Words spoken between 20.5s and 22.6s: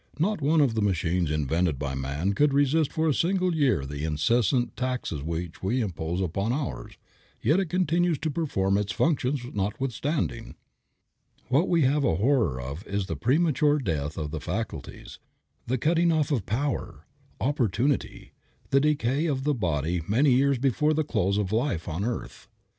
before the close of the life on earth.